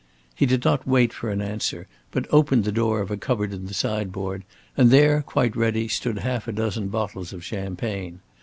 He 0.33 0.47
did 0.47 0.65
not 0.65 0.87
wait 0.87 1.13
for 1.13 1.29
an 1.29 1.43
answer, 1.43 1.85
but 2.09 2.25
opened 2.31 2.63
the 2.63 2.71
door 2.71 3.01
of 3.01 3.11
a 3.11 3.17
cupboard 3.17 3.53
in 3.53 3.67
the 3.67 3.73
sideboard, 3.75 4.43
and 4.75 4.89
there, 4.89 5.21
quite 5.21 5.55
ready, 5.55 5.87
stood 5.87 6.17
half 6.17 6.47
a 6.47 6.51
dozen 6.51 6.87
bottles 6.87 7.33
of 7.33 7.45
champagne. 7.45 8.19